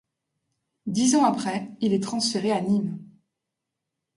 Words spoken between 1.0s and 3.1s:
ans après il est transféré à Nîmes.